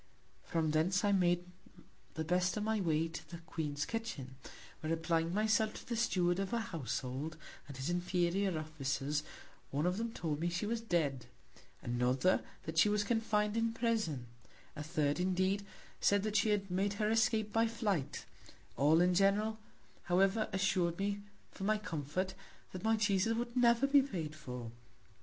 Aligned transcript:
From 0.45 0.71
thence 0.71 1.05
I 1.05 1.11
made 1.11 1.45
the 2.15 2.23
best 2.23 2.57
of 2.57 2.63
my 2.63 2.79
Way 2.81 3.07
to 3.07 3.29
the 3.29 3.37
Queen's 3.37 3.85
Kitchin; 3.85 4.33
where, 4.79 4.91
applying 4.91 5.31
my 5.31 5.45
self 5.45 5.75
to 5.75 5.87
the 5.87 5.95
Steward 5.95 6.39
of 6.39 6.49
her 6.49 6.57
Household, 6.57 7.37
and 7.67 7.77
his 7.77 7.87
inferior 7.87 8.57
Officers; 8.57 9.21
one 9.69 9.85
of 9.85 9.97
them 9.99 10.11
told 10.11 10.39
me 10.39 10.49
she 10.49 10.65
was 10.65 10.81
dead; 10.81 11.27
another, 11.83 12.41
that 12.63 12.79
she 12.79 12.89
was 12.89 13.03
confin'd 13.03 13.55
in 13.55 13.73
Prison; 13.73 14.25
a 14.75 14.81
third, 14.81 15.19
indeed, 15.19 15.63
said 15.99 16.23
that 16.23 16.35
she 16.37 16.49
had 16.49 16.71
made 16.71 16.93
her 16.93 17.11
Escape 17.11 17.53
by 17.53 17.67
Flight; 17.67 18.25
all 18.75 19.01
in 19.01 19.13
general, 19.13 19.59
however, 20.05 20.49
assur'd 20.51 20.97
me 20.97 21.21
for 21.51 21.63
my 21.63 21.77
Comfort, 21.77 22.33
that 22.71 22.83
my 22.83 22.97
Cheeses 22.97 23.35
would 23.35 23.55
never 23.55 23.85
be 23.85 24.01
paid 24.01 24.33
for. 24.35 24.71